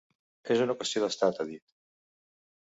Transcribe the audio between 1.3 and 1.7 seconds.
ha dit.